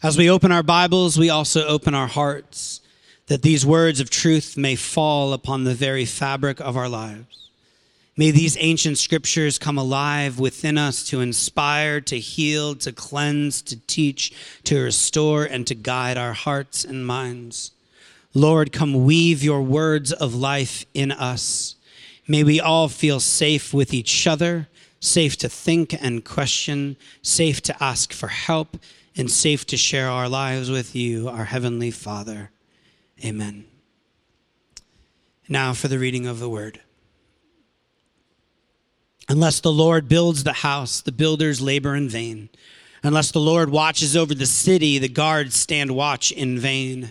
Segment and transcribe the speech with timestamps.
[0.00, 2.80] As we open our Bibles, we also open our hearts
[3.26, 7.50] that these words of truth may fall upon the very fabric of our lives.
[8.16, 13.76] May these ancient scriptures come alive within us to inspire, to heal, to cleanse, to
[13.88, 14.32] teach,
[14.62, 17.72] to restore, and to guide our hearts and minds.
[18.34, 21.74] Lord, come weave your words of life in us.
[22.28, 24.68] May we all feel safe with each other,
[25.00, 28.76] safe to think and question, safe to ask for help,
[29.18, 32.50] and safe to share our lives with you, our Heavenly Father.
[33.24, 33.64] Amen.
[35.48, 36.80] Now for the reading of the word.
[39.28, 42.48] Unless the Lord builds the house, the builders labor in vain.
[43.02, 47.10] Unless the Lord watches over the city, the guards stand watch in vain.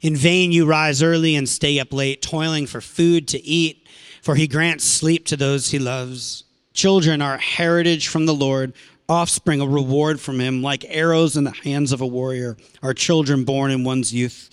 [0.00, 3.86] In vain you rise early and stay up late, toiling for food to eat,
[4.22, 6.44] for he grants sleep to those he loves.
[6.72, 8.74] Children are a heritage from the Lord,
[9.08, 13.44] offspring a reward from him, like arrows in the hands of a warrior, are children
[13.44, 14.52] born in one's youth.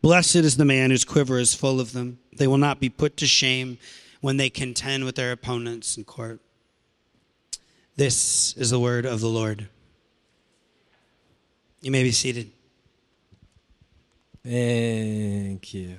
[0.00, 2.18] Blessed is the man whose quiver is full of them.
[2.36, 3.78] They will not be put to shame
[4.20, 6.40] when they contend with their opponents in court.
[7.96, 9.68] This is the word of the Lord.
[11.82, 12.50] You may be seated.
[14.44, 15.98] Thank you.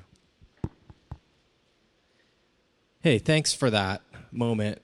[3.01, 4.81] Hey, thanks for that moment.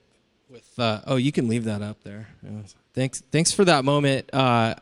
[0.48, 2.28] With uh, oh, you can leave that up there.
[2.94, 4.28] Thanks, thanks for that moment.
[4.32, 4.74] Uh,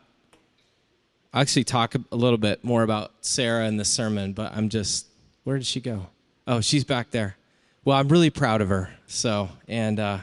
[1.33, 5.07] I'll actually talk a little bit more about Sarah in the sermon, but I'm just
[5.45, 6.07] where did she go?
[6.47, 7.37] Oh, she's back there.
[7.85, 8.91] Well, I'm really proud of her.
[9.07, 10.19] So, and uh,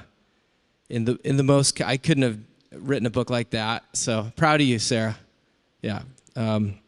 [0.90, 2.40] in the in the most, I couldn't have
[2.72, 3.84] written a book like that.
[3.94, 5.18] So proud of you, Sarah.
[5.82, 6.02] Yeah.
[6.36, 6.80] Um,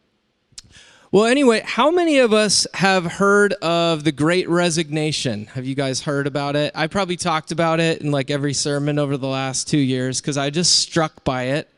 [1.09, 5.45] well, anyway, how many of us have heard of the Great Resignation?
[5.45, 6.73] Have you guys heard about it?
[6.75, 10.37] I probably talked about it in like every sermon over the last two years because
[10.37, 11.69] I just struck by it.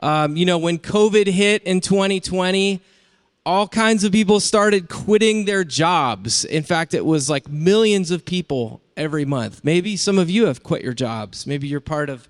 [0.00, 2.82] Um, you know, when COVID hit in 2020,
[3.46, 6.44] all kinds of people started quitting their jobs.
[6.44, 9.64] In fact, it was like millions of people every month.
[9.64, 11.46] Maybe some of you have quit your jobs.
[11.46, 12.28] Maybe you're part of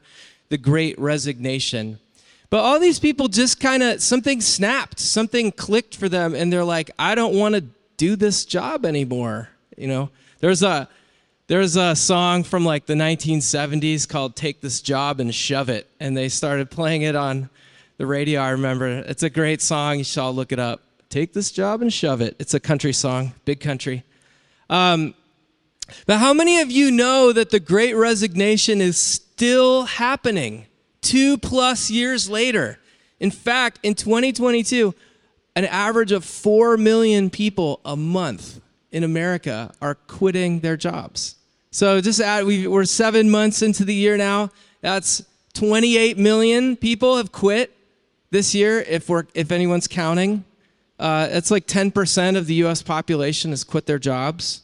[0.50, 1.98] the Great Resignation.
[2.50, 6.64] But all these people just kind of, something snapped, something clicked for them, and they're
[6.64, 7.64] like, I don't want to
[7.98, 9.50] do this job anymore.
[9.76, 10.10] You know,
[10.40, 10.88] there's a,
[11.48, 15.88] there's a song from like the 1970s called Take This Job and Shove It.
[16.00, 17.50] And they started playing it on
[17.98, 18.86] the radio, I remember.
[18.86, 19.98] It's a great song.
[19.98, 20.82] You should all look it up.
[21.10, 22.36] Take this job and shove it.
[22.38, 24.04] It's a country song, big country.
[24.70, 25.14] Um,
[26.06, 30.66] but how many of you know that the great resignation is still happening?
[31.08, 32.78] Two plus years later.
[33.18, 34.94] In fact, in 2022,
[35.56, 38.60] an average of 4 million people a month
[38.92, 41.36] in America are quitting their jobs.
[41.70, 44.50] So just add, we are seven months into the year now.
[44.82, 45.24] That's
[45.54, 47.74] 28 million people have quit
[48.30, 50.44] this year, if, we're, if anyone's counting.
[50.98, 54.62] Uh, it's like 10% of the US population has quit their jobs.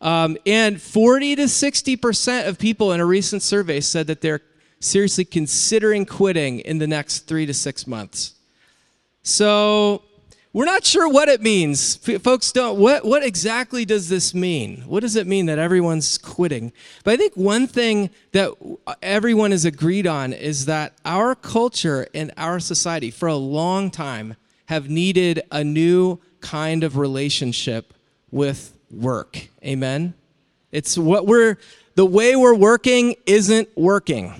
[0.00, 4.40] Um, and 40 to 60% of people in a recent survey said that they're
[4.82, 8.34] seriously considering quitting in the next three to six months.
[9.22, 10.02] So
[10.52, 11.96] we're not sure what it means.
[11.96, 14.82] Folks don't, what, what exactly does this mean?
[14.86, 16.72] What does it mean that everyone's quitting?
[17.04, 18.52] But I think one thing that
[19.00, 24.36] everyone is agreed on is that our culture and our society for a long time
[24.66, 27.94] have needed a new kind of relationship
[28.30, 29.48] with work.
[29.64, 30.14] Amen?
[30.72, 31.56] It's what we're,
[31.94, 34.34] the way we're working isn't working.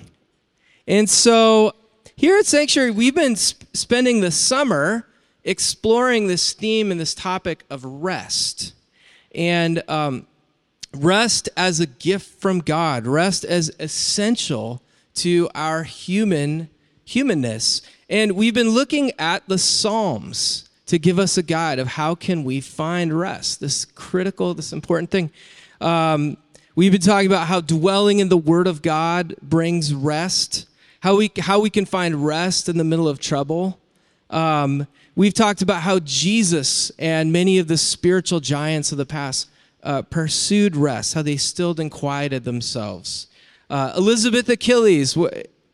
[0.87, 1.73] And so
[2.15, 5.07] here at Sanctuary, we've been sp- spending the summer
[5.43, 8.73] exploring this theme and this topic of rest.
[9.33, 10.27] And um,
[10.93, 14.81] rest as a gift from God, rest as essential
[15.15, 16.69] to our human
[17.05, 17.81] humanness.
[18.09, 22.43] And we've been looking at the Psalms to give us a guide of how can
[22.43, 25.31] we find rest, this critical, this important thing.
[25.81, 26.37] Um,
[26.75, 30.67] we've been talking about how dwelling in the Word of God brings rest
[31.03, 33.77] how we, how we can find rest in the middle of trouble.
[34.29, 39.49] Um, we've talked about how Jesus and many of the spiritual giants of the past
[39.83, 43.27] uh, pursued rest, how they stilled and quieted themselves.
[43.69, 45.17] Uh, Elisabeth Achilles,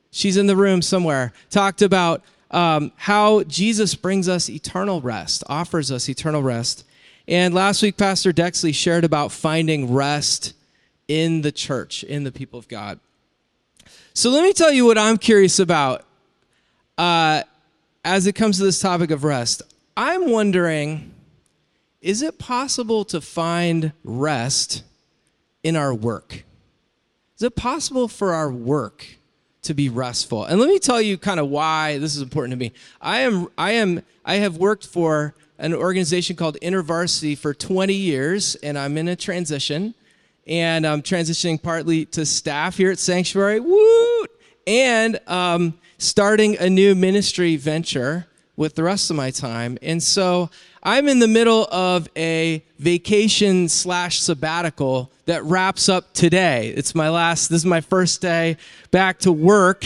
[0.09, 5.91] she's in the room somewhere, talked about um, how Jesus brings us eternal rest, offers
[5.91, 6.85] us eternal rest.
[7.27, 10.55] And last week, Pastor Dexley shared about finding rest
[11.07, 12.99] in the church, in the people of God.
[14.19, 16.03] So let me tell you what I'm curious about
[16.97, 17.43] uh,
[18.03, 19.61] as it comes to this topic of rest.
[19.95, 21.13] I'm wondering
[22.01, 24.83] is it possible to find rest
[25.63, 26.43] in our work?
[27.37, 29.19] Is it possible for our work
[29.61, 30.45] to be restful.
[30.45, 32.73] And let me tell you kind of why this is important to me.
[33.01, 38.55] I am I am I have worked for an organization called InterVarsity for 20 years
[38.55, 39.93] and I'm in a transition
[40.49, 43.59] and I'm transitioning partly to staff here at Sanctuary.
[43.59, 44.25] Woo!
[44.65, 48.25] And um, starting a new ministry venture
[48.57, 49.77] with the rest of my time.
[49.83, 50.49] And so
[50.81, 56.73] I'm in the middle of a vacation slash sabbatical that wraps up today.
[56.75, 58.57] It's my last, this is my first day
[58.89, 59.85] back to work,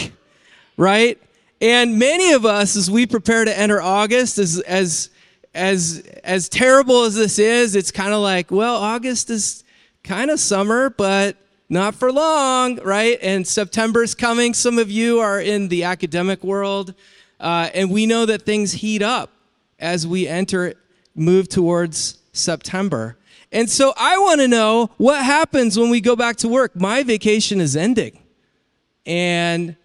[0.78, 1.22] right?
[1.60, 5.10] And many of us, as we prepare to enter August, as, as,
[5.54, 9.64] as, as terrible as this is, it's kind of like, well, August is
[10.04, 11.38] kind of summer, but
[11.70, 13.18] not for long, right?
[13.22, 14.54] And September's coming.
[14.54, 16.94] Some of you are in the academic world,
[17.40, 19.32] uh, and we know that things heat up
[19.80, 20.76] as we enter
[21.16, 23.18] move towards September.
[23.52, 26.76] And so I want to know what happens when we go back to work.
[26.76, 28.18] My vacation is ending.
[29.06, 29.76] And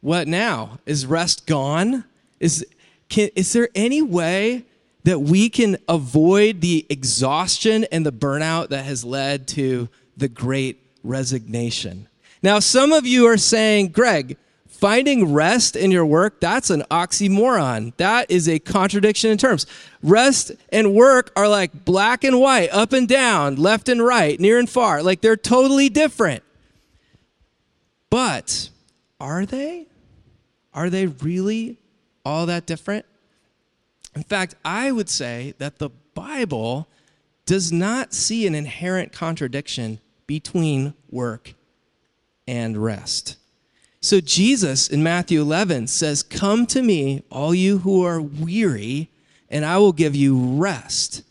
[0.00, 0.78] what now?
[0.86, 2.04] Is rest gone?
[2.40, 2.66] Is,
[3.08, 4.64] can, is there any way
[5.04, 10.82] that we can avoid the exhaustion and the burnout that has led to the great
[11.02, 12.08] resignation?
[12.42, 14.36] Now, some of you are saying, Greg,
[14.84, 17.96] Finding rest in your work, that's an oxymoron.
[17.96, 19.66] That is a contradiction in terms.
[20.02, 24.58] Rest and work are like black and white, up and down, left and right, near
[24.58, 25.02] and far.
[25.02, 26.42] Like they're totally different.
[28.10, 28.68] But
[29.18, 29.86] are they?
[30.74, 31.78] Are they really
[32.22, 33.06] all that different?
[34.14, 36.88] In fact, I would say that the Bible
[37.46, 41.54] does not see an inherent contradiction between work
[42.46, 43.36] and rest.
[44.00, 49.10] So Jesus in Matthew 11 says, Come to me, all you who are weary,
[49.48, 51.22] and I will give you rest.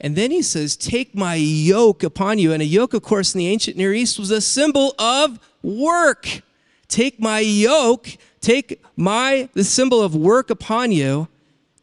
[0.00, 2.52] And then he says, Take my yoke upon you.
[2.52, 6.42] And a yoke, of course, in the ancient Near East was a symbol of work.
[6.88, 8.08] Take my yoke,
[8.40, 11.28] take my, the symbol of work upon you,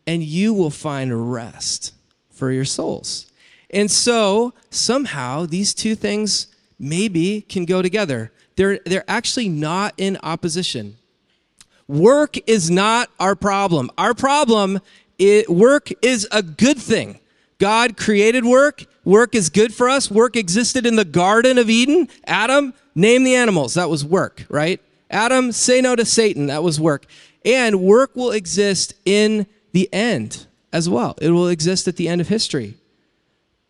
[0.07, 1.93] and you will find rest
[2.31, 3.31] for your souls.
[3.69, 6.47] And so somehow these two things
[6.77, 8.31] maybe can go together.
[8.55, 10.97] They're, they're actually not in opposition.
[11.87, 13.91] Work is not our problem.
[13.97, 14.79] Our problem,
[15.19, 17.19] is, work is a good thing.
[17.57, 18.85] God created work.
[19.03, 20.09] Work is good for us.
[20.09, 22.07] Work existed in the Garden of Eden.
[22.25, 23.75] Adam, name the animals.
[23.75, 24.81] That was work, right?
[25.09, 26.47] Adam, say no to Satan.
[26.47, 27.05] That was work.
[27.45, 31.17] And work will exist in the end as well.
[31.21, 32.75] It will exist at the end of history.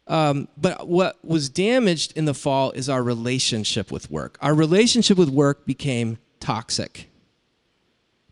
[0.05, 4.37] Um, but what was damaged in the fall is our relationship with work.
[4.39, 7.09] Our relationship with work became toxic,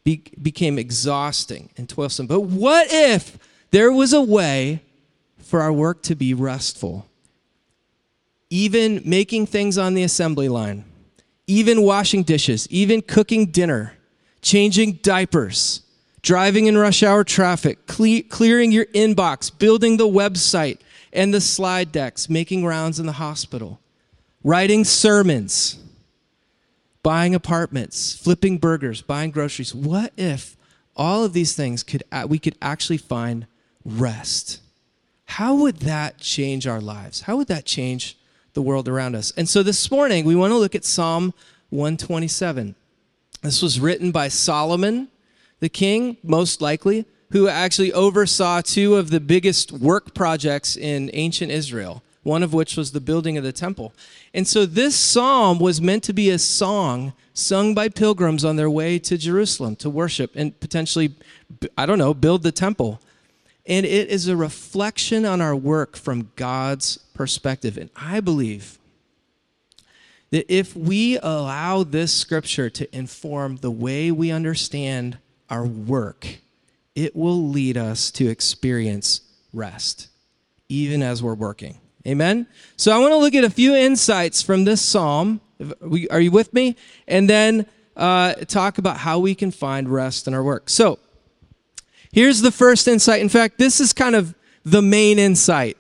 [0.03, 2.27] be- became exhausting and toilsome.
[2.27, 3.39] But what if
[3.71, 4.83] there was a way
[5.39, 7.07] for our work to be restful?
[8.51, 10.85] Even making things on the assembly line,
[11.47, 13.93] even washing dishes, even cooking dinner,
[14.43, 15.82] changing diapers,
[16.23, 20.79] driving in rush hour traffic, cle- clearing your inbox, building the website
[21.11, 23.79] and the slide decks, making rounds in the hospital,
[24.43, 25.77] writing sermons,
[27.03, 29.75] buying apartments, flipping burgers, buying groceries.
[29.75, 30.57] What if
[30.95, 33.45] all of these things could we could actually find
[33.85, 34.61] rest?
[35.25, 37.21] How would that change our lives?
[37.21, 38.17] How would that change
[38.53, 39.33] the world around us?
[39.35, 41.33] And so this morning we want to look at Psalm
[41.69, 42.75] 127.
[43.41, 45.09] This was written by Solomon,
[45.63, 51.51] the king, most likely who actually oversaw two of the biggest work projects in ancient
[51.51, 53.93] Israel, one of which was the building of the temple.
[54.33, 58.69] And so this psalm was meant to be a song sung by pilgrims on their
[58.69, 61.15] way to Jerusalem to worship and potentially,
[61.77, 63.01] I don't know, build the temple.
[63.65, 67.77] And it is a reflection on our work from God's perspective.
[67.77, 68.79] And I believe
[70.31, 75.19] that if we allow this scripture to inform the way we understand
[75.53, 76.39] our work,
[76.95, 79.21] it will lead us to experience
[79.53, 80.07] rest,
[80.67, 81.77] even as we're working.
[82.07, 82.47] Amen?
[82.75, 85.41] So I want to look at a few insights from this psalm.
[86.09, 86.75] Are you with me?
[87.07, 90.71] And then uh, talk about how we can find rest in our work.
[90.71, 90.97] So
[92.11, 93.21] here's the first insight.
[93.21, 94.33] In fact, this is kind of
[94.65, 95.77] the main insight.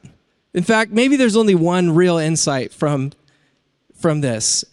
[0.53, 3.11] In fact, maybe there's only one real insight from,
[3.95, 4.63] from this.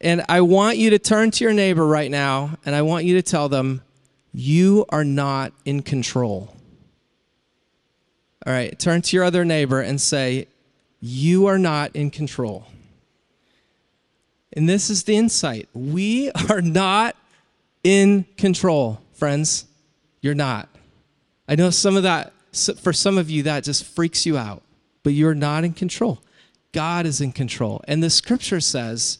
[0.00, 3.16] And I want you to turn to your neighbor right now and I want you
[3.16, 3.82] to tell them,
[4.32, 6.54] you are not in control.
[8.46, 10.46] All right, turn to your other neighbor and say,
[11.00, 12.66] You are not in control.
[14.52, 15.68] And this is the insight.
[15.74, 17.16] We are not
[17.84, 19.66] in control, friends.
[20.20, 20.68] You're not.
[21.48, 22.32] I know some of that,
[22.80, 24.62] for some of you, that just freaks you out,
[25.02, 26.20] but you're not in control.
[26.72, 27.82] God is in control.
[27.88, 29.18] And the scripture says,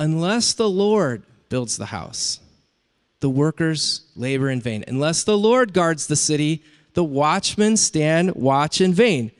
[0.00, 2.40] unless the Lord builds the house,
[3.24, 4.84] the workers labor in vain.
[4.86, 6.62] Unless the Lord guards the city,
[6.92, 9.30] the watchmen stand watch in vain.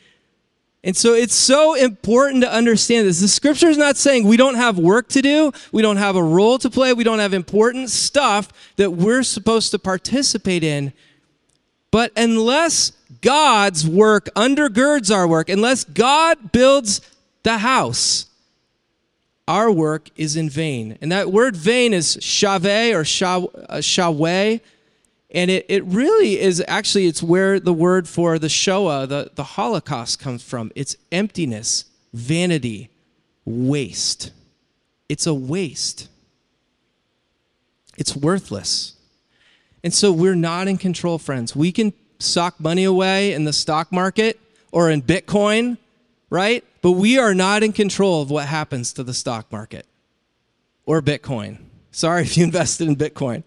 [0.82, 3.20] And so it's so important to understand this.
[3.20, 6.22] The scripture is not saying we don't have work to do, we don't have a
[6.22, 10.94] role to play, we don't have important stuff that we're supposed to participate in.
[11.90, 17.02] But unless God's work undergirds our work, unless God builds
[17.42, 18.28] the house,
[19.46, 20.98] our work is in vain.
[21.00, 24.56] And that word vain is shave or shaway.
[24.56, 24.58] Uh,
[25.30, 29.42] and it, it really is actually, it's where the word for the Shoah, the, the
[29.42, 30.70] Holocaust, comes from.
[30.74, 32.88] It's emptiness, vanity,
[33.44, 34.30] waste.
[35.08, 36.08] It's a waste.
[37.98, 38.94] It's worthless.
[39.82, 41.54] And so we're not in control, friends.
[41.54, 44.40] We can sock money away in the stock market
[44.72, 45.78] or in Bitcoin,
[46.34, 46.64] right?
[46.82, 49.86] But we are not in control of what happens to the stock market
[50.84, 51.58] or Bitcoin.
[51.92, 53.44] Sorry if you invested in Bitcoin.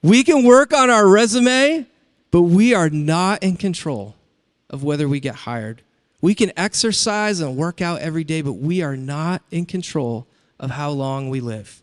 [0.00, 1.86] We can work on our resume,
[2.30, 4.14] but we are not in control
[4.70, 5.82] of whether we get hired.
[6.20, 10.28] We can exercise and work out every day, but we are not in control
[10.60, 11.82] of how long we live.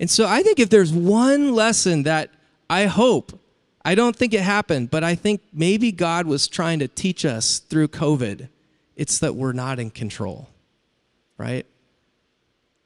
[0.00, 2.30] And so I think if there's one lesson that
[2.68, 3.38] I hope,
[3.84, 7.60] I don't think it happened, but I think maybe God was trying to teach us
[7.60, 8.48] through COVID,
[8.96, 10.48] it's that we're not in control,
[11.38, 11.66] right?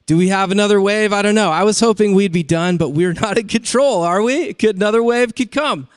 [0.05, 1.13] Do we have another wave?
[1.13, 1.51] I don't know.
[1.51, 4.53] I was hoping we'd be done, but we're not in control, are we?
[4.53, 5.87] Could another wave could come.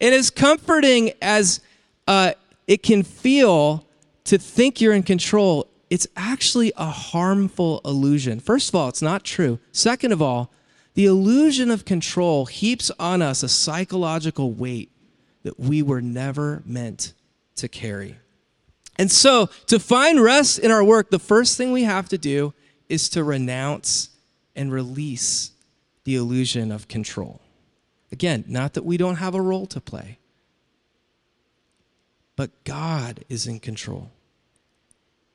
[0.00, 1.60] And as comforting as
[2.08, 2.32] uh,
[2.66, 3.86] it can feel
[4.24, 8.40] to think you're in control, it's actually a harmful illusion.
[8.40, 9.58] First of all, it's not true.
[9.72, 10.50] Second of all,
[10.94, 14.90] the illusion of control heaps on us a psychological weight
[15.42, 17.12] that we were never meant
[17.56, 18.19] to carry.
[19.00, 22.52] And so, to find rest in our work, the first thing we have to do
[22.86, 24.10] is to renounce
[24.54, 25.52] and release
[26.04, 27.40] the illusion of control.
[28.12, 30.18] Again, not that we don't have a role to play,
[32.36, 34.10] but God is in control.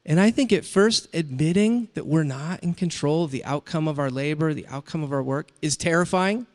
[0.05, 3.98] And I think at first, admitting that we're not in control of the outcome of
[3.98, 6.45] our labor, the outcome of our work, is terrifying.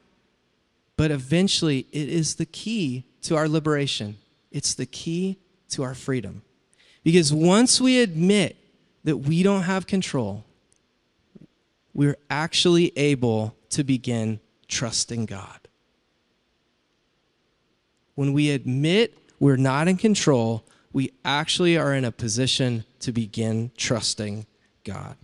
[0.97, 4.19] But eventually, it is the key to our liberation.
[4.53, 5.39] It's the key
[5.71, 6.43] to our freedom.
[7.03, 8.57] Because once we admit
[9.05, 10.45] that we don't have control,
[11.95, 15.69] we're actually able to begin trusting God.
[18.15, 23.71] When we admit we're not in control, we actually are in a position to begin
[23.77, 24.47] trusting
[24.85, 25.17] God.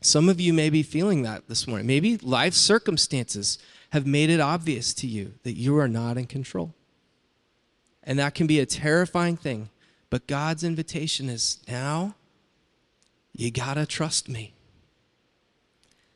[0.00, 1.86] Some of you may be feeling that this morning.
[1.86, 3.58] Maybe life circumstances
[3.90, 6.74] have made it obvious to you that you are not in control.
[8.04, 9.70] And that can be a terrifying thing.
[10.10, 12.14] But God's invitation is now
[13.34, 14.52] you got to trust me.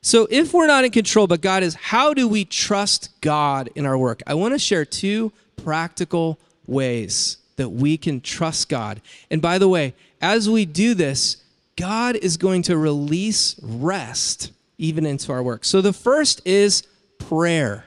[0.04, 3.86] So, if we're not in control, but God is, how do we trust God in
[3.86, 4.20] our work?
[4.26, 9.00] I want to share two practical ways that we can trust God.
[9.30, 11.36] And by the way, as we do this,
[11.76, 15.64] God is going to release rest even into our work.
[15.64, 16.82] So, the first is
[17.18, 17.86] prayer.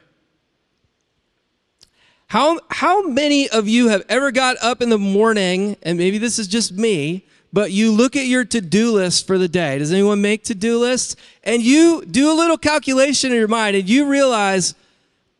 [2.28, 6.40] How, how many of you have ever got up in the morning, and maybe this
[6.40, 9.78] is just me, but you look at your to-do list for the day.
[9.78, 11.16] Does anyone make to-do lists?
[11.44, 14.76] And you do a little calculation in your mind and you realize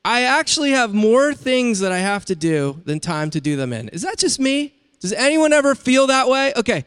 [0.06, 3.74] I actually have more things that I have to do than time to do them
[3.74, 3.90] in.
[3.90, 4.74] Is that just me?
[5.02, 6.54] Does anyone ever feel that way?
[6.56, 6.86] Okay.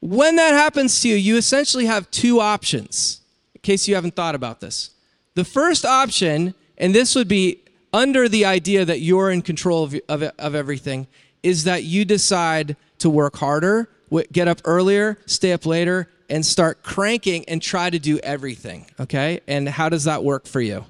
[0.00, 3.20] When that happens to you, you essentially have two options,
[3.54, 4.90] in case you haven't thought about this.
[5.34, 7.61] The first option, and this would be
[7.92, 11.06] under the idea that you're in control of, of, of everything,
[11.42, 13.88] is that you decide to work harder
[14.32, 18.86] get up earlier, stay up later, and start cranking and try to do everything.
[19.00, 19.40] Okay?
[19.46, 20.84] And how does that work for you?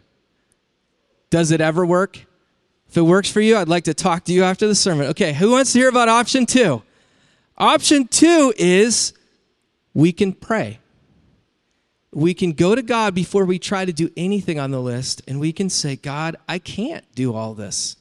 [1.31, 2.19] Does it ever work?
[2.89, 5.07] If it works for you, I'd like to talk to you after the sermon.
[5.09, 6.83] Okay, who wants to hear about option two?
[7.57, 9.15] Option two is
[9.95, 10.79] we can pray.
[12.13, 15.41] We can go to God before we try to do anything on the list, and
[15.41, 17.97] we can say, God, I can't do all this.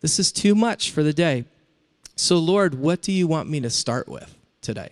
[0.00, 1.44] This is too much for the day.
[2.14, 4.34] So, Lord, what do you want me to start with?
[4.68, 4.90] today?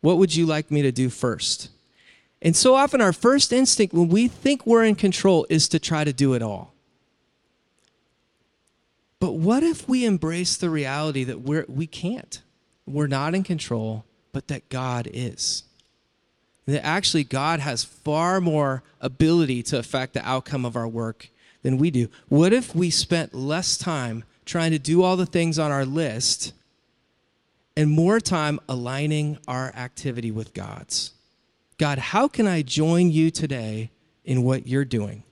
[0.00, 1.70] What would you like me to do first?
[2.40, 6.02] And so often, our first instinct when we think we're in control is to try
[6.02, 6.74] to do it all.
[9.20, 12.42] But what if we embrace the reality that we're, we can't?
[12.84, 15.62] We're not in control, but that God is.
[16.66, 21.28] That actually, God has far more ability to affect the outcome of our work
[21.62, 22.08] than we do.
[22.28, 26.52] What if we spent less time trying to do all the things on our list
[27.76, 31.12] and more time aligning our activity with God's.
[31.78, 33.90] God, how can I join you today
[34.24, 35.22] in what you're doing?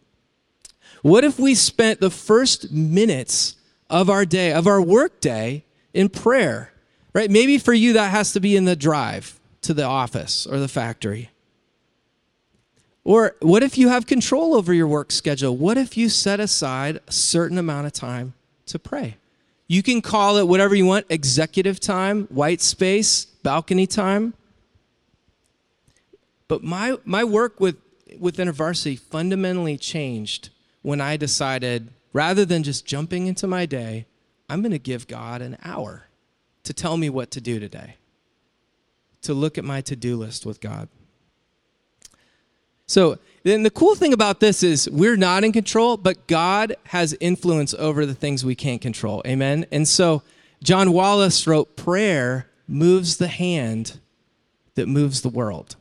[1.02, 3.56] What if we spent the first minutes
[3.88, 6.72] of our day, of our work day, in prayer?
[7.12, 7.30] Right?
[7.30, 10.68] Maybe for you that has to be in the drive to the office or the
[10.68, 11.30] factory.
[13.04, 15.56] Or what if you have control over your work schedule?
[15.56, 18.34] What if you set aside a certain amount of time
[18.66, 19.16] to pray?
[19.66, 24.34] You can call it whatever you want executive time, white space, balcony time.
[26.48, 27.76] But my, my work with,
[28.18, 30.50] with InterVarsity fundamentally changed
[30.82, 34.06] when I decided rather than just jumping into my day,
[34.48, 36.06] I'm going to give God an hour
[36.64, 37.94] to tell me what to do today,
[39.22, 40.88] to look at my to do list with God.
[42.86, 47.16] So, then the cool thing about this is we're not in control, but God has
[47.20, 49.22] influence over the things we can't control.
[49.26, 49.64] Amen.
[49.72, 50.22] And so,
[50.62, 53.98] John Wallace wrote, Prayer moves the hand
[54.74, 55.76] that moves the world.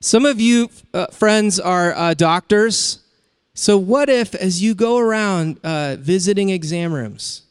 [0.00, 3.00] Some of you, uh, friends, are uh, doctors.
[3.54, 7.42] So, what if, as you go around uh, visiting exam rooms,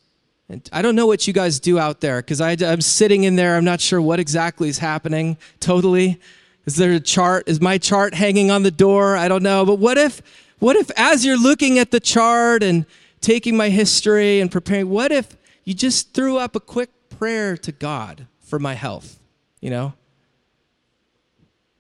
[0.48, 3.56] and I don't know what you guys do out there because I'm sitting in there,
[3.56, 6.20] I'm not sure what exactly is happening totally.
[6.66, 7.48] Is there a chart?
[7.48, 9.18] Is my chart hanging on the door?
[9.18, 9.66] I don't know.
[9.66, 10.22] But what if,
[10.60, 12.86] what if as you're looking at the chart and
[13.22, 17.72] taking my history and preparing, what if you just threw up a quick prayer to
[17.72, 19.20] God for my health?
[19.62, 19.94] You know?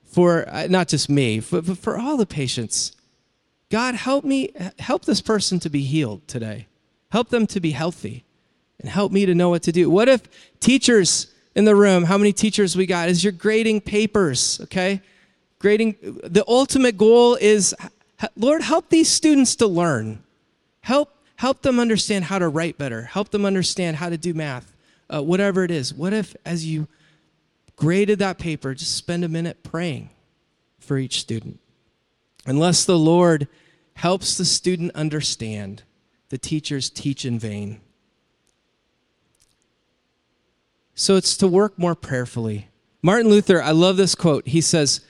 [0.06, 2.96] For uh, not just me, but for all the patients.
[3.70, 6.68] God, help me, help this person to be healed today.
[7.12, 8.25] Help them to be healthy
[8.80, 9.90] and help me to know what to do.
[9.90, 10.22] What if
[10.60, 15.02] teachers, in the room, how many teachers we got, is you're grading papers, okay?
[15.60, 17.74] Grading, the ultimate goal is,
[18.36, 20.24] Lord, help these students to learn.
[20.82, 23.04] Help, help them understand how to write better.
[23.04, 24.76] Help them understand how to do math,
[25.10, 25.94] uh, whatever it is.
[25.94, 26.88] What if, as you
[27.76, 30.10] graded that paper, just spend a minute praying
[30.80, 31.60] for each student?
[32.46, 33.48] Unless the Lord
[33.96, 35.84] helps the student understand,
[36.30, 37.80] the teachers teach in vain.
[40.96, 42.70] So it's to work more prayerfully.
[43.02, 44.48] Martin Luther, I love this quote.
[44.48, 45.02] He says,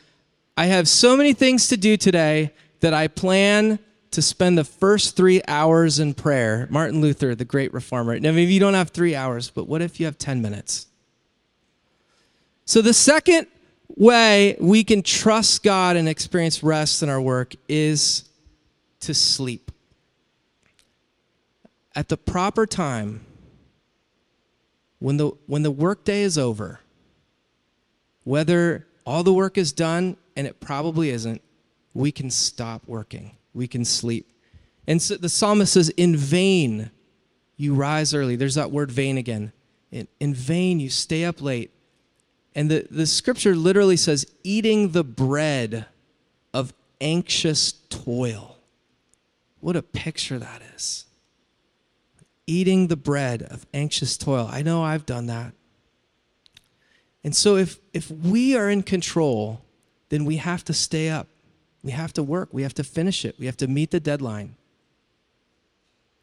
[0.58, 3.80] I have so many things to do today that I plan
[4.12, 6.68] to spend the first three hours in prayer.
[6.70, 8.20] Martin Luther, the great reformer.
[8.20, 10.88] Now, maybe you don't have three hours, but what if you have 10 minutes?
[12.66, 13.48] So, the second
[13.96, 18.28] way we can trust God and experience rest in our work is
[19.02, 19.72] to sleep.
[21.94, 23.25] At the proper time,
[25.00, 26.80] when the, when the workday is over,
[28.24, 31.42] whether all the work is done, and it probably isn't,
[31.94, 33.38] we can stop working.
[33.54, 34.30] We can sleep.
[34.88, 36.92] And so the psalmist says, In vain
[37.58, 38.36] you rise early.
[38.36, 39.52] There's that word vain again.
[39.92, 41.72] In, in vain you stay up late.
[42.54, 45.86] And the, the scripture literally says, eating the bread
[46.54, 48.58] of anxious toil.
[49.60, 51.06] What a picture that is
[52.48, 54.48] eating the bread of anxious toil.
[54.52, 55.54] I know I've done that.
[57.24, 59.62] And so if if we are in control,
[60.10, 61.28] then we have to stay up.
[61.84, 62.50] We have to work.
[62.52, 63.36] We have to finish it.
[63.40, 64.56] We have to meet the deadline.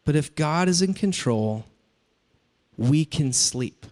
[0.04, 1.64] But if God is in control,
[2.76, 3.86] we can sleep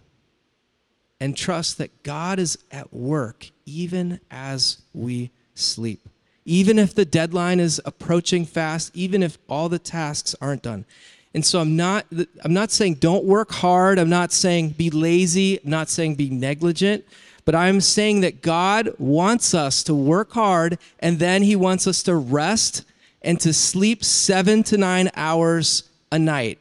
[1.19, 6.09] and trust that God is at work even as we sleep.
[6.43, 10.85] Even if the deadline is approaching fast, even if all the tasks aren't done.
[11.33, 12.05] And so I'm not
[12.43, 16.29] I'm not saying don't work hard, I'm not saying be lazy, I'm not saying be
[16.29, 17.05] negligent,
[17.45, 22.03] but I'm saying that God wants us to work hard and then he wants us
[22.03, 22.83] to rest
[23.21, 26.59] and to sleep 7 to 9 hours a night.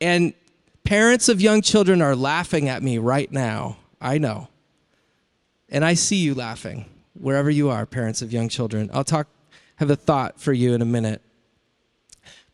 [0.00, 0.34] And
[0.84, 3.76] parents of young children are laughing at me right now.
[4.00, 4.48] I know.
[5.68, 8.90] And I see you laughing wherever you are, parents of young children.
[8.92, 9.28] I'll talk
[9.76, 11.20] have a thought for you in a minute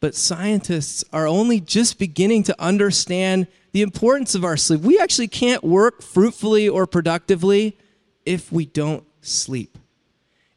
[0.02, 4.80] but scientists are only just beginning to understand the importance of our sleep.
[4.80, 7.78] We actually can't work fruitfully or productively
[8.26, 9.78] if we don't sleep.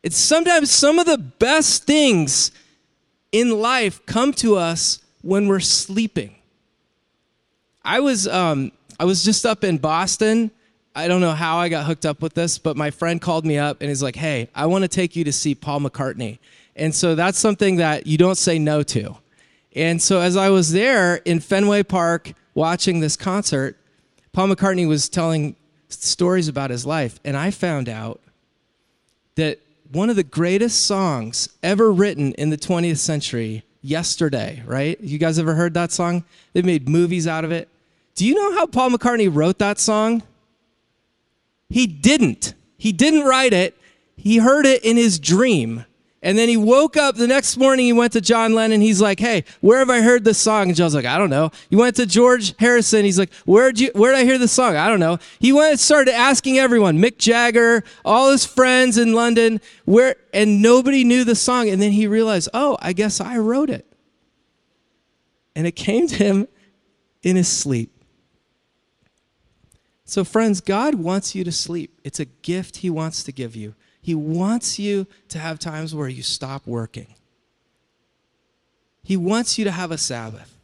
[0.02, 2.50] It's sometimes some of the best things
[3.32, 6.34] in life come to us when we're sleeping.
[7.84, 10.50] I was um, I was just up in Boston.
[10.96, 13.60] I don't know how I got hooked up with this, but my friend called me
[13.60, 16.40] up and he's like, "Hey, I want to take you to see Paul McCartney."
[16.76, 19.18] And so that's something that you don't say no to.
[19.76, 23.78] And so as I was there in Fenway Park watching this concert,
[24.32, 25.56] Paul McCartney was telling
[25.90, 27.20] stories about his life.
[27.26, 28.22] And I found out
[29.36, 29.60] that
[29.92, 35.00] one of the greatest songs ever written in the 20th century, Yesterday, right?
[35.00, 36.24] You guys ever heard that song?
[36.54, 37.70] They made movies out of it.
[38.16, 40.24] Do you know how Paul McCartney wrote that song?
[41.70, 42.56] He didn't.
[42.80, 43.78] He didn't write it.
[44.18, 45.86] He heard it in his dream
[46.26, 47.86] And then he woke up the next morning.
[47.86, 48.82] He went to John Lennon.
[48.82, 51.52] He's like, "Hey, where have I heard this song?" And John's like, "I don't know."
[51.70, 53.06] He went to George Harrison.
[53.06, 53.92] He's like, "Where'd you?
[53.94, 55.20] Where'd I hear this song?" I don't know.
[55.38, 60.64] He went and started asking everyone, Mick Jagger, all his friends in London, where, and
[60.64, 61.70] nobody knew the song.
[61.70, 63.86] And then he realized, "Oh, I guess I wrote it."
[65.56, 66.48] And it came to him
[67.22, 67.92] in his sleep.
[70.06, 72.00] So, friends, God wants you to sleep.
[72.04, 73.76] It's a gift He wants to give you.
[74.06, 77.08] He wants you to have times where you stop working.
[79.02, 80.56] He wants you to have a Sabbath.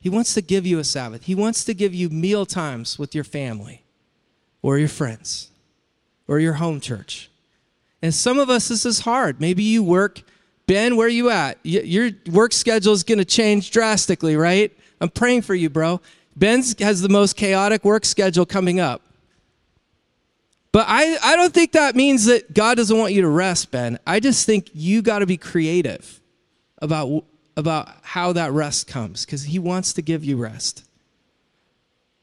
[0.00, 1.24] He wants to give you a Sabbath.
[1.24, 3.82] He wants to give you meal times with your family
[4.62, 5.50] or your friends
[6.28, 7.32] or your home church.
[8.00, 9.40] And some of us, this is hard.
[9.40, 10.22] Maybe you work,
[10.68, 11.58] Ben, where are you at?
[11.64, 14.70] Your work schedule is going to change drastically, right?
[15.00, 16.00] I'm praying for you, bro.
[16.36, 19.02] Ben has the most chaotic work schedule coming up.
[20.72, 23.98] But I, I don't think that means that God doesn't want you to rest, Ben.
[24.06, 26.20] I just think you got to be creative
[26.78, 27.24] about,
[27.58, 30.84] about how that rest comes because He wants to give you rest.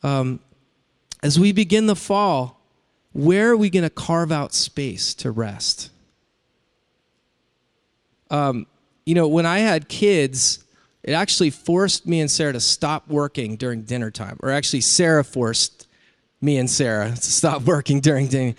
[0.01, 0.39] Um,
[1.21, 2.59] as we begin the fall,
[3.13, 5.91] where are we going to carve out space to rest?
[8.31, 8.65] Um,
[9.05, 10.63] you know, when I had kids,
[11.03, 14.37] it actually forced me and Sarah to stop working during dinner time.
[14.41, 15.87] Or actually, Sarah forced
[16.41, 18.55] me and Sarah to stop working during dinner.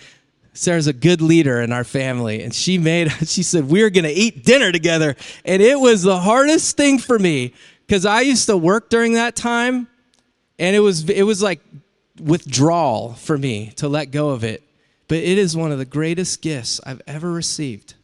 [0.53, 4.43] Sarah's a good leader in our family, and she made, she said, We're gonna eat
[4.43, 5.15] dinner together.
[5.45, 7.53] And it was the hardest thing for me
[7.87, 9.87] because I used to work during that time,
[10.59, 11.61] and it was, it was like
[12.19, 14.63] withdrawal for me to let go of it.
[15.07, 17.95] But it is one of the greatest gifts I've ever received.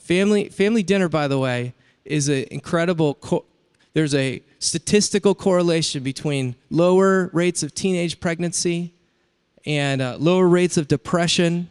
[0.00, 3.44] Family, family dinner, by the way, is an incredible co-
[3.94, 8.94] there's a statistical correlation between lower rates of teenage pregnancy
[9.68, 11.68] and uh, lower rates of depression,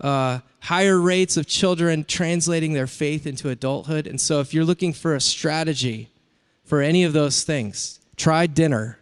[0.00, 4.08] uh, higher rates of children translating their faith into adulthood.
[4.08, 6.10] And so, if you're looking for a strategy
[6.64, 8.98] for any of those things, try dinner.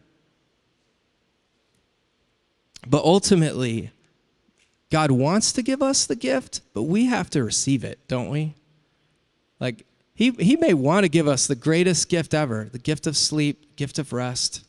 [2.86, 3.90] But ultimately,
[4.90, 8.54] God wants to give us the gift, but we have to receive it, don't we?
[9.58, 13.16] Like, he, he may want to give us the greatest gift ever the gift of
[13.16, 14.66] sleep, gift of rest.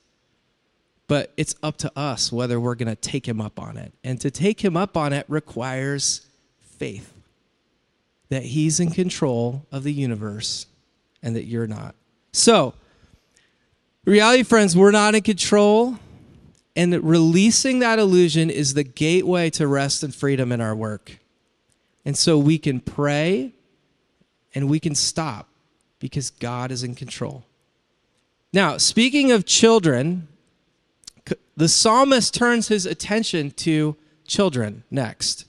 [1.11, 3.91] But it's up to us whether we're going to take him up on it.
[4.01, 6.25] And to take him up on it requires
[6.61, 7.11] faith
[8.29, 10.67] that he's in control of the universe
[11.21, 11.95] and that you're not.
[12.31, 12.75] So,
[14.05, 15.97] reality, friends, we're not in control.
[16.77, 21.19] And releasing that illusion is the gateway to rest and freedom in our work.
[22.05, 23.51] And so we can pray
[24.55, 25.49] and we can stop
[25.99, 27.43] because God is in control.
[28.53, 30.29] Now, speaking of children,
[31.57, 35.45] the psalmist turns his attention to children next.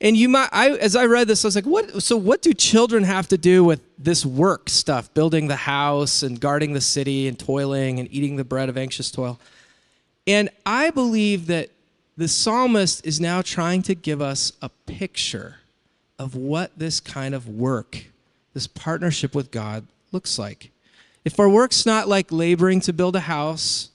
[0.00, 2.02] And you might, I, as I read this, I was like, what?
[2.02, 6.40] So, what do children have to do with this work stuff, building the house and
[6.40, 9.38] guarding the city and toiling and eating the bread of anxious toil?
[10.26, 11.70] And I believe that
[12.16, 15.56] the psalmist is now trying to give us a picture
[16.18, 18.04] of what this kind of work,
[18.54, 20.70] this partnership with God, looks like.
[21.24, 23.90] If our work's not like laboring to build a house,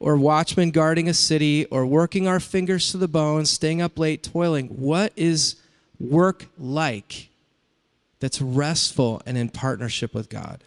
[0.00, 4.22] or watchmen guarding a city, or working our fingers to the bone, staying up late,
[4.22, 5.56] toiling, what is
[5.98, 7.30] work like
[8.20, 10.62] that's restful and in partnership with God?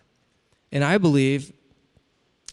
[0.72, 1.54] And I believe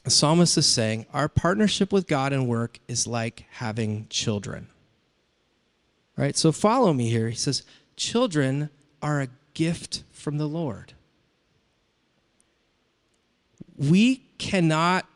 [0.05, 4.69] the psalmist is saying our partnership with God in work is like having children.
[6.17, 6.37] Right?
[6.37, 7.29] So follow me here.
[7.29, 7.62] He says,
[7.97, 8.71] Children
[9.03, 10.93] are a gift from the Lord.
[13.77, 15.07] We cannot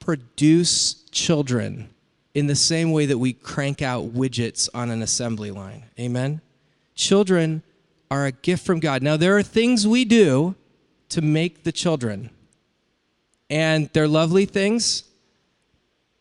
[0.00, 1.90] produce children
[2.34, 5.84] in the same way that we crank out widgets on an assembly line.
[5.98, 6.40] Amen?
[6.94, 7.62] Children
[8.10, 9.02] are a gift from God.
[9.02, 10.54] Now, there are things we do
[11.10, 12.30] to make the children,
[13.48, 15.04] and they're lovely things,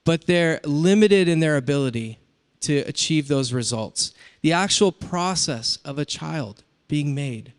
[0.04, 2.20] but they're limited in their ability
[2.62, 7.54] to achieve those results the actual process of a child being made,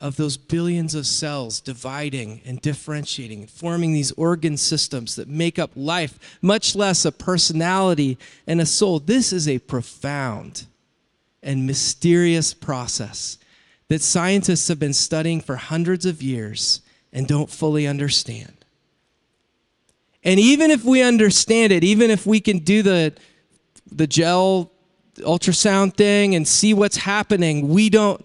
[0.00, 5.70] of those billions of cells dividing and differentiating, forming these organ systems that make up
[5.74, 9.00] life, much less a personality and a soul.
[9.00, 10.66] This is a profound
[11.42, 13.38] and mysterious process
[13.88, 16.80] that scientists have been studying for hundreds of years
[17.12, 18.52] and don't fully understand.
[20.22, 23.14] And even if we understand it, even if we can do the,
[23.90, 24.70] the gel
[25.18, 28.24] ultrasound thing and see what's happening, we don't,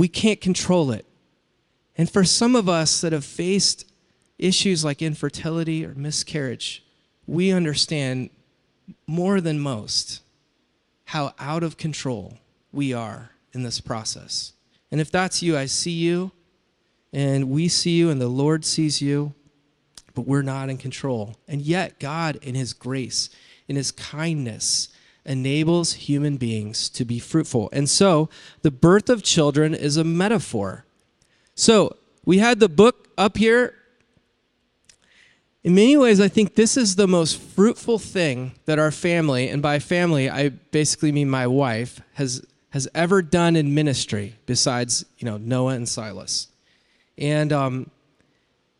[0.00, 1.04] we can't control it.
[1.94, 3.84] And for some of us that have faced
[4.38, 6.82] issues like infertility or miscarriage,
[7.26, 8.30] we understand
[9.06, 10.22] more than most
[11.04, 12.38] how out of control
[12.72, 14.54] we are in this process.
[14.90, 16.32] And if that's you, I see you,
[17.12, 19.34] and we see you, and the Lord sees you,
[20.14, 21.36] but we're not in control.
[21.46, 23.28] And yet, God, in His grace,
[23.68, 24.88] in His kindness,
[25.24, 27.68] enables human beings to be fruitful.
[27.72, 28.28] And so,
[28.62, 30.84] the birth of children is a metaphor.
[31.54, 33.74] So, we had the book up here.
[35.62, 39.60] In many ways, I think this is the most fruitful thing that our family, and
[39.60, 45.26] by family, I basically mean my wife, has, has ever done in ministry besides, you
[45.26, 46.48] know, Noah and Silas.
[47.18, 47.90] And, um,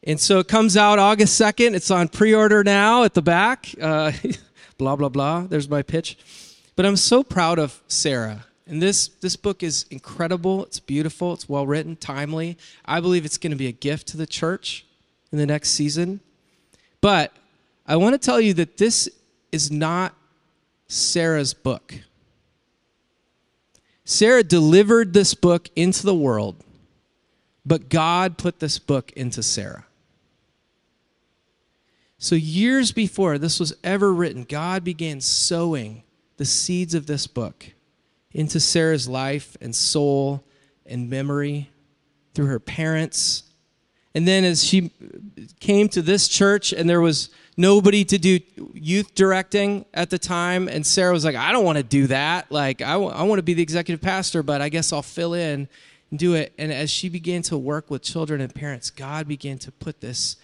[0.05, 1.75] and so it comes out August 2nd.
[1.75, 3.69] It's on pre order now at the back.
[3.81, 4.13] Uh,
[4.81, 5.43] blah, blah, blah.
[5.43, 6.17] There's my pitch.
[6.75, 8.47] But I'm so proud of Sarah.
[8.67, 10.65] And this, this book is incredible.
[10.65, 11.35] It's beautiful.
[11.35, 12.57] It's well written, timely.
[12.87, 14.87] I believe it's going to be a gift to the church
[15.31, 16.21] in the next season.
[17.03, 17.37] But
[17.87, 19.07] I want to tell you that this
[19.53, 20.15] is not
[20.89, 21.95] Sarah's book.
[24.07, 26.57] Sarah delivered this book into the world,
[27.67, 29.85] but God put this book into Sarah.
[32.23, 36.03] So, years before this was ever written, God began sowing
[36.37, 37.65] the seeds of this book
[38.31, 40.45] into Sarah's life and soul
[40.85, 41.71] and memory
[42.35, 43.45] through her parents.
[44.15, 44.91] And then, as she
[45.61, 48.39] came to this church, and there was nobody to do
[48.75, 52.53] youth directing at the time, and Sarah was like, I don't want to do that.
[52.53, 55.33] Like, I, w- I want to be the executive pastor, but I guess I'll fill
[55.33, 55.69] in
[56.11, 56.53] and do it.
[56.59, 60.37] And as she began to work with children and parents, God began to put this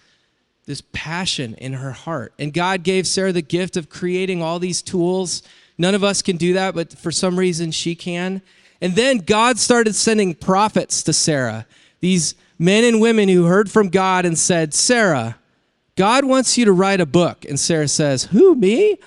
[0.67, 2.33] this passion in her heart.
[2.37, 5.41] And God gave Sarah the gift of creating all these tools.
[5.77, 8.41] None of us can do that, but for some reason she can.
[8.81, 11.65] And then God started sending prophets to Sarah,
[12.01, 15.37] these men and women who heard from God and said, Sarah,
[15.95, 17.45] God wants you to write a book.
[17.45, 18.99] And Sarah says, Who, me?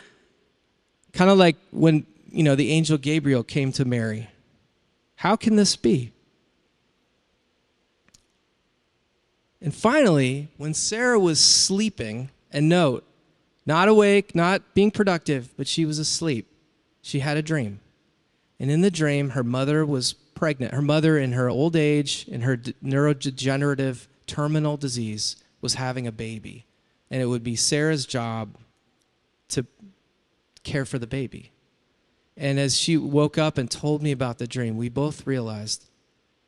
[1.13, 4.29] Kind of like when, you know, the angel Gabriel came to Mary.
[5.17, 6.13] How can this be?
[9.63, 13.05] And finally, when Sarah was sleeping, and note,
[13.67, 16.47] not awake, not being productive, but she was asleep,
[17.03, 17.81] she had a dream.
[18.59, 20.75] And in the dream, her mother was pregnant.
[20.75, 26.67] Her mother, in her old age, in her neurodegenerative terminal disease, was having a baby.
[27.11, 28.57] And it would be Sarah's job
[29.49, 29.67] to
[30.63, 31.53] care for the baby.
[32.37, 35.87] And as she woke up and told me about the dream, we both realized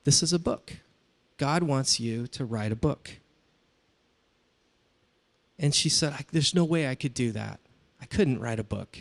[0.04, 0.74] this is a book.
[1.42, 3.10] God wants you to write a book.
[5.58, 7.58] And she said, There's no way I could do that.
[8.00, 8.96] I couldn't write a book.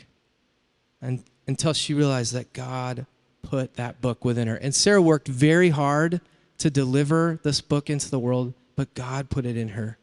[1.04, 3.06] And, until she realized that God
[3.44, 4.56] put that book within her.
[4.56, 6.20] And Sarah worked very hard
[6.58, 10.00] to deliver this book into the world, but God put it in her.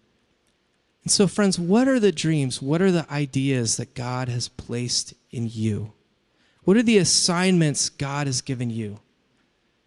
[1.03, 2.63] And so, friends, what are the dreams?
[2.63, 5.93] What are the ideas that God has placed in you?
[6.63, 9.01] What are the assignments God has given you?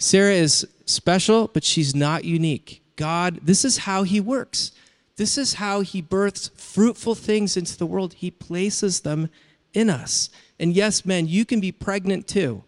[0.01, 2.81] Sarah is special, but she's not unique.
[2.95, 4.71] God, this is how He works.
[5.15, 8.13] This is how He births fruitful things into the world.
[8.13, 9.29] He places them
[9.75, 10.31] in us.
[10.59, 12.63] And yes, men, you can be pregnant too,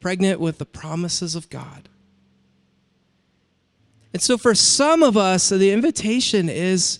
[0.00, 1.88] pregnant with the promises of God.
[4.12, 6.98] And so for some of us, the invitation is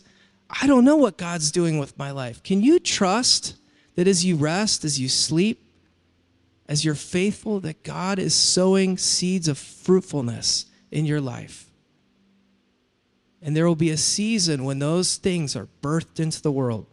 [0.48, 2.40] I don't know what God's doing with my life.
[2.44, 3.56] Can you trust
[3.96, 5.65] that as you rest, as you sleep,
[6.68, 11.70] as you're faithful, that God is sowing seeds of fruitfulness in your life.
[13.40, 16.86] And there will be a season when those things are birthed into the world.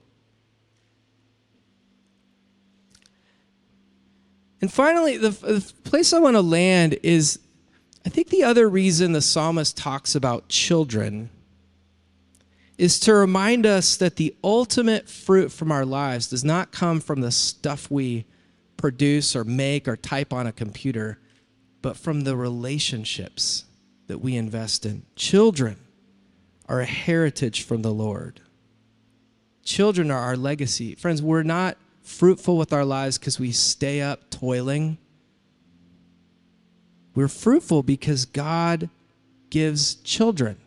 [4.62, 7.40] And finally, the, the place I want to land is
[8.06, 11.30] I think the other reason the psalmist talks about children
[12.78, 17.22] is to remind us that the ultimate fruit from our lives does not come from
[17.22, 18.26] the stuff we
[18.78, 21.20] produce or make or type on a computer,
[21.82, 23.66] but from the relationships
[24.08, 25.04] that we invest in.
[25.16, 25.78] Children
[26.68, 28.42] are a heritage from the Lord.
[29.64, 30.96] Children are our legacy.
[30.96, 34.98] Friends, we're not fruitful with our lives because we stay up toiling.
[37.16, 38.90] We're fruitful because God
[39.50, 40.58] gives children.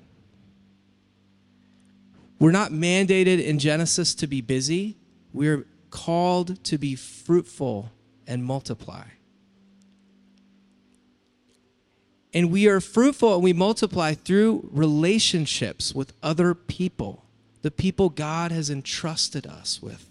[2.38, 4.96] We're not mandated in Genesis to be busy.
[5.32, 7.90] We're called to be fruitful
[8.26, 9.04] and multiply.
[12.34, 17.24] And we are fruitful and we multiply through relationships with other people,
[17.62, 20.06] the people God has entrusted us with.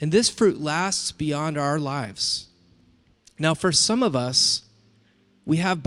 [0.00, 2.48] And this fruit lasts beyond our lives.
[3.38, 4.62] Now, for some of us,
[5.44, 5.84] we have,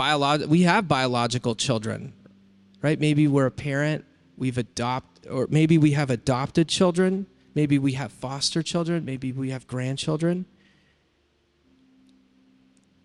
[0.47, 2.13] we have biological children,
[2.81, 2.99] right?
[2.99, 4.05] Maybe we're a parent,
[4.37, 9.49] we've adopted, or maybe we have adopted children, maybe we have foster children, maybe we
[9.49, 10.45] have grandchildren.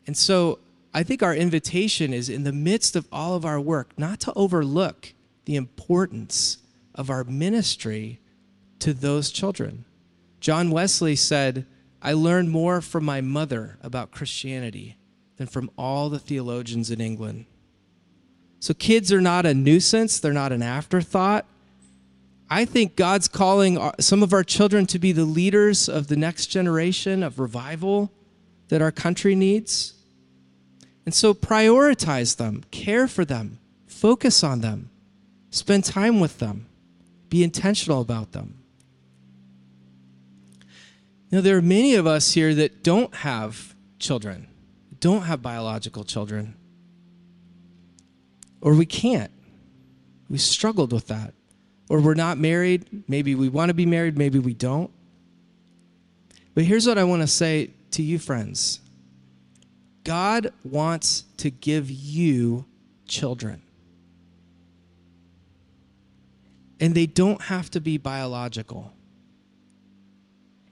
[0.06, 0.58] And so
[0.92, 4.32] I think our invitation is in the midst of all of our work, not to
[4.34, 6.58] overlook the importance
[6.94, 8.20] of our ministry
[8.80, 9.84] to those children.
[10.40, 11.66] John Wesley said,
[12.02, 14.96] I learned more from my mother about Christianity
[15.36, 17.46] than from all the theologians in England.
[18.58, 21.46] So kids are not a nuisance, they're not an afterthought.
[22.50, 26.46] I think God's calling some of our children to be the leaders of the next
[26.46, 28.10] generation of revival
[28.70, 29.94] that our country needs.
[31.04, 34.90] And so prioritize them, care for them, focus on them,
[35.50, 36.66] spend time with them,
[37.28, 38.54] be intentional about them.
[41.30, 44.48] Now, there are many of us here that don't have children,
[44.98, 46.56] don't have biological children,
[48.60, 49.32] or we can't.
[50.28, 51.34] We struggled with that.
[51.88, 53.02] Or we're not married.
[53.08, 54.92] Maybe we want to be married, maybe we don't.
[56.54, 58.80] But here's what I want to say to you, friends
[60.04, 62.64] God wants to give you
[63.06, 63.62] children.
[66.78, 68.92] And they don't have to be biological.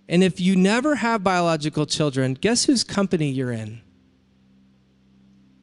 [0.08, 3.82] And if you never have biological children, guess whose company you're in?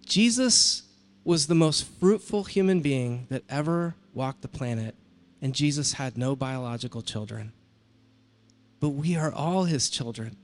[0.05, 0.83] Jesus
[1.23, 4.93] was the most fruitful human being that ever walked the planet,
[5.41, 7.51] and Jesus had no biological children.
[8.79, 10.37] But we are all his children.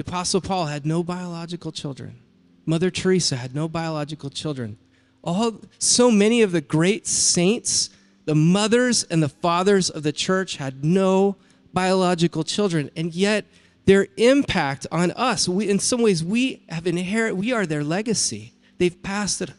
[0.00, 2.20] The Apostle Paul had no biological children.
[2.64, 4.78] Mother Teresa had no biological children.
[5.22, 7.90] All, so many of the great saints,
[8.24, 11.36] the mothers and the fathers of the church had no
[11.74, 12.90] biological children.
[12.96, 13.44] And yet,
[13.84, 18.54] their impact on us, we, in some ways, we have inherited, we are their legacy.
[18.78, 19.50] They've passed it,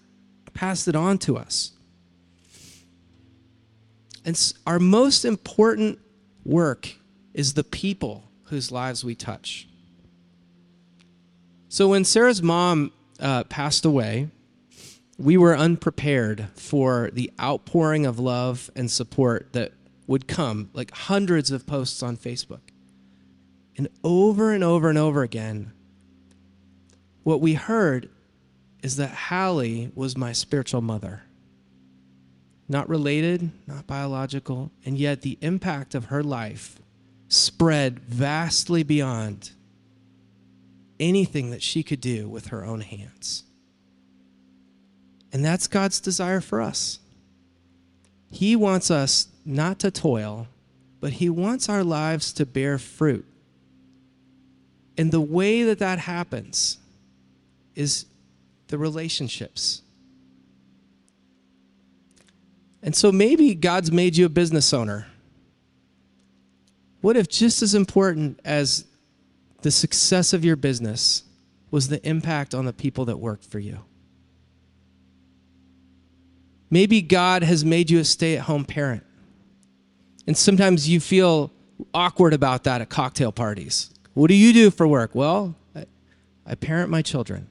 [0.56, 1.73] passed it on to us.
[4.25, 5.99] And our most important
[6.43, 6.95] work
[7.32, 9.67] is the people whose lives we touch.
[11.71, 14.27] So when Sarah's mom uh, passed away,
[15.17, 19.71] we were unprepared for the outpouring of love and support that
[20.05, 22.60] would come, like hundreds of posts on Facebook.
[23.77, 25.71] And over and over and over again,
[27.23, 28.10] what we heard
[28.84, 31.23] is that Hallie was my spiritual mother.
[32.67, 36.81] Not related, not biological, and yet the impact of her life
[37.29, 39.51] spread vastly beyond
[41.01, 43.43] anything that she could do with her own hands.
[45.33, 46.99] And that's God's desire for us.
[48.29, 50.47] He wants us not to toil,
[50.99, 53.25] but He wants our lives to bear fruit.
[54.97, 56.77] And the way that that happens
[57.75, 58.05] is
[58.67, 59.81] the relationships.
[62.83, 65.07] And so maybe God's made you a business owner.
[67.01, 68.85] What if just as important as
[69.63, 71.24] the success of your business
[71.69, 73.80] was the impact on the people that worked for you.
[76.69, 79.04] Maybe God has made you a stay at home parent.
[80.28, 81.52] And sometimes you feel
[81.93, 83.89] awkward about that at cocktail parties.
[84.13, 85.12] What do you do for work?
[85.13, 85.86] Well, I,
[86.45, 87.50] I parent my children.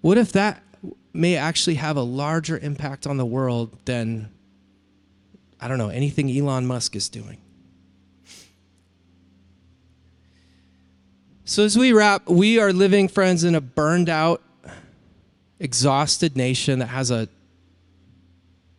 [0.00, 0.62] What if that
[1.12, 4.30] may actually have a larger impact on the world than,
[5.60, 7.38] I don't know, anything Elon Musk is doing?
[11.46, 14.42] So, as we wrap, we are living, friends, in a burned out,
[15.60, 17.28] exhausted nation that has a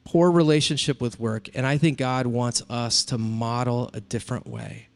[0.04, 1.48] poor relationship with work.
[1.54, 4.88] And I think God wants us to model a different way.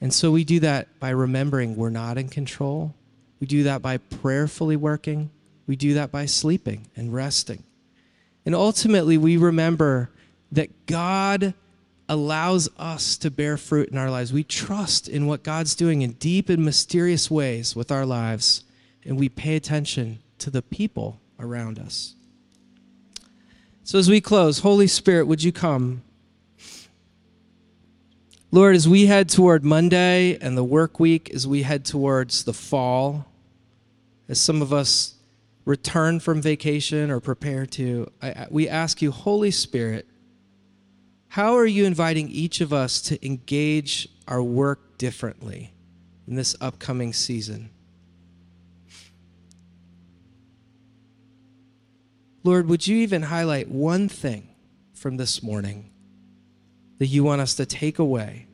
[0.00, 2.94] And so we do that by remembering we're not in control.
[3.38, 5.28] We do that by prayerfully working.
[5.66, 7.64] We do that by sleeping and resting.
[8.46, 10.08] And ultimately, we remember
[10.52, 11.52] that God
[12.08, 14.32] allows us to bear fruit in our lives.
[14.32, 18.64] We trust in what God's doing in deep and mysterious ways with our lives,
[19.04, 22.14] and we pay attention to the people around us.
[23.84, 26.02] So, as we close, Holy Spirit, would you come?
[28.50, 32.54] Lord, as we head toward Monday and the work week, as we head towards the
[32.54, 33.26] fall,
[34.28, 35.14] as some of us
[35.66, 40.06] return from vacation or prepare to, I, we ask you, Holy Spirit,
[41.28, 45.72] how are you inviting each of us to engage our work differently
[46.26, 47.70] in this upcoming season?
[52.44, 54.48] Lord, would you even highlight one thing
[54.94, 55.90] from this morning
[56.98, 58.46] that you want us to take away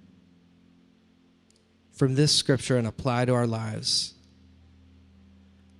[1.92, 4.14] from this scripture and apply to our lives?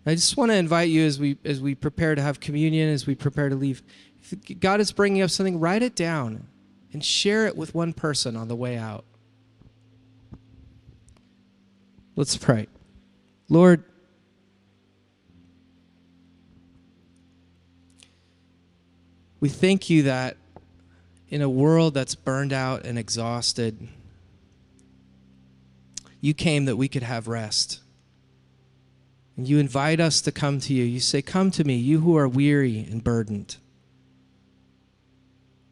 [0.07, 3.07] I just want to invite you as we as we prepare to have communion, as
[3.07, 3.83] we prepare to leave.
[4.21, 6.47] If God is bringing up something, write it down
[6.95, 9.05] and share it with one person on the way out.
[12.17, 12.69] Let's pray.
[13.49, 13.83] Lord,
[19.41, 20.37] we thank you that
[21.29, 23.89] in a world that's burned out and exhausted,
[26.21, 27.81] you came that we could have rest.
[29.37, 30.85] And you invite us to come to you.
[30.85, 33.57] You say, Come to me, you who are weary and burdened.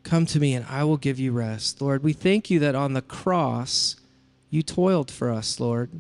[0.03, 1.81] Come to me, and I will give you rest.
[1.81, 3.97] Lord, we thank you that on the cross,
[4.51, 5.91] you toiled for us, Lord.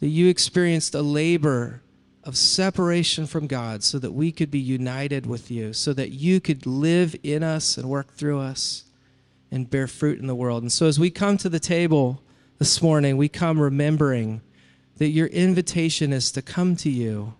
[0.00, 1.82] That you experienced a labor
[2.24, 6.40] of separation from God so that we could be united with you, so that you
[6.40, 8.84] could live in us and work through us
[9.50, 10.62] and bear fruit in the world.
[10.62, 12.22] And so as we come to the table
[12.58, 14.40] this morning, we come remembering
[14.98, 17.34] that your invitation is to come to you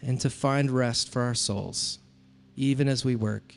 [0.00, 1.98] and to find rest for our souls,
[2.56, 3.56] even as we work.